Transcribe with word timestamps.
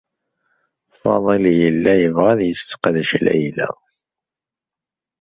Faḍil 0.99 1.45
yella 1.61 1.93
yebɣa 2.01 2.29
ad 2.33 2.41
yesseqdec 2.43 3.11
Layla. 3.25 3.69